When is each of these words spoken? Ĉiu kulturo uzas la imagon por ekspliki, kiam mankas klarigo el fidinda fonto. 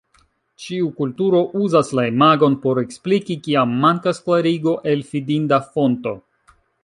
Ĉiu 0.61 0.87
kulturo 1.01 1.41
uzas 1.65 1.91
la 1.99 2.05
imagon 2.11 2.55
por 2.63 2.81
ekspliki, 2.83 3.37
kiam 3.49 3.77
mankas 3.85 4.23
klarigo 4.29 4.75
el 4.95 5.07
fidinda 5.11 5.61
fonto. 5.69 6.15